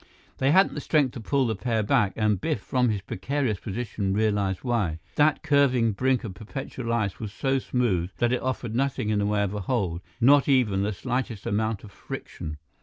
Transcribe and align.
They 0.39 0.49
hadn't 0.49 0.73
the 0.73 0.81
strength 0.81 1.11
to 1.13 1.19
pull 1.21 1.45
the 1.45 1.55
pair 1.55 1.83
back, 1.83 2.13
and 2.15 2.41
Biff, 2.41 2.59
from 2.59 2.89
his 2.89 3.01
precarious 3.01 3.59
position, 3.59 4.15
realized 4.15 4.63
why. 4.63 4.97
That 5.13 5.43
curving 5.43 5.91
brink 5.91 6.23
of 6.23 6.33
perpetual 6.33 6.91
ice 6.91 7.19
was 7.19 7.31
so 7.31 7.59
smooth 7.59 8.09
that 8.17 8.31
it 8.33 8.41
offered 8.41 8.73
nothing 8.73 9.09
in 9.11 9.19
the 9.19 9.27
way 9.27 9.43
of 9.43 9.53
a 9.53 9.61
hold, 9.61 10.01
not 10.19 10.47
even 10.49 10.81
the 10.81 10.91
slightest 10.91 11.45
amount 11.45 11.83
of 11.83 11.91
friction. 11.91 12.57